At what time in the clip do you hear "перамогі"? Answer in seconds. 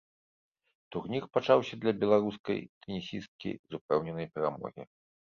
4.39-4.83